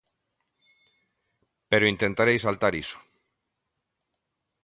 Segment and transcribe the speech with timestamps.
[1.69, 2.97] Pero intentarei saltar iso.